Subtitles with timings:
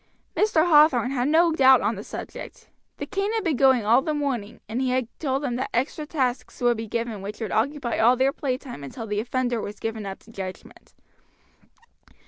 [0.35, 0.65] Mr.
[0.67, 2.69] Hathorn had no doubt on the subject.
[2.97, 6.07] The cane had been going all the morning, and he had told them that extra
[6.07, 10.07] tasks would be given which would occupy all their playtime until the offender was given
[10.07, 10.95] up to judgment.